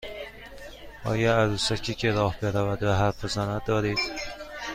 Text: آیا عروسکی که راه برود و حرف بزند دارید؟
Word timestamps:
آیا 1.05 1.37
عروسکی 1.41 1.93
که 1.95 2.11
راه 2.11 2.39
برود 2.39 2.83
و 2.83 2.93
حرف 2.95 3.25
بزند 3.25 3.61
دارید؟ 3.65 3.99